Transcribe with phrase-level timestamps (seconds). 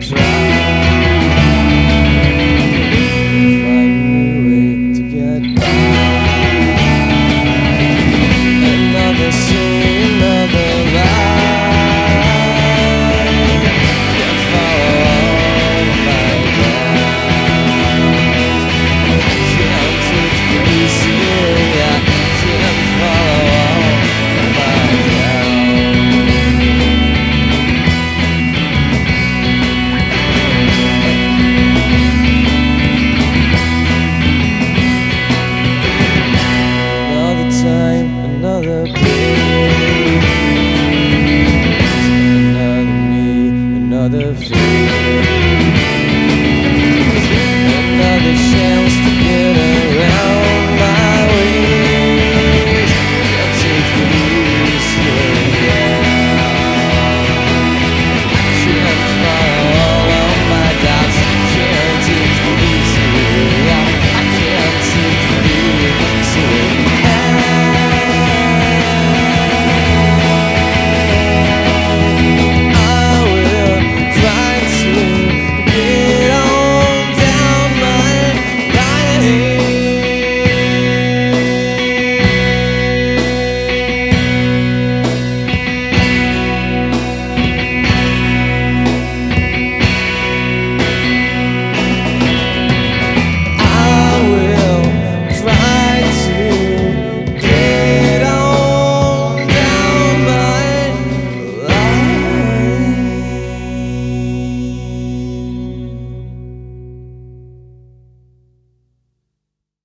[0.00, 0.55] 这
[44.08, 45.55] the field.